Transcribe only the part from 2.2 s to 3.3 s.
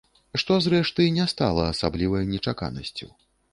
нечаканасцю.